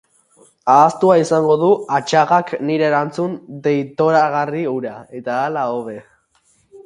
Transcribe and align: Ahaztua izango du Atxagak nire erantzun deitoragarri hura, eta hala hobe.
Ahaztua 0.75 1.17
izango 1.23 1.57
du 1.63 1.67
Atxagak 1.97 2.49
nire 2.69 2.87
erantzun 2.87 3.35
deitoragarri 3.67 4.63
hura, 4.75 4.95
eta 5.19 5.37
hala 5.43 5.67
hobe. 5.77 5.97